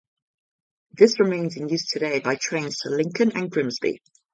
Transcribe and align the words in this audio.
This 0.93 1.19
remains 1.19 1.57
in 1.57 1.69
use 1.69 1.85
today 1.85 2.19
by 2.21 2.35
trains 2.35 2.77
to 2.77 2.89
Lincoln 2.89 3.33
and 3.37 3.51
Grimsby. 3.51 4.01